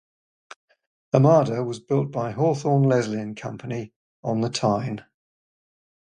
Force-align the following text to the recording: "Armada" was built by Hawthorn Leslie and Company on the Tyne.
"Armada" 1.13 1.63
was 1.63 1.79
built 1.79 2.09
by 2.11 2.31
Hawthorn 2.31 2.81
Leslie 2.81 3.21
and 3.21 3.37
Company 3.37 3.93
on 4.23 4.41
the 4.41 4.49
Tyne. 4.49 5.05